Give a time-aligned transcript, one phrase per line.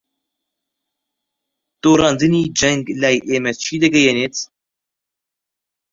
[1.81, 4.35] دۆڕاندنی جەنگ لای ئێمە چی دەگەیەنێت؟